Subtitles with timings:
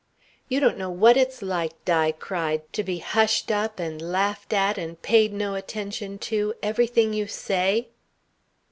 [0.49, 4.79] "You don't know what it's like," Di cried, "to be hushed up and laughed at
[4.79, 7.87] and paid no attention to, everything you say."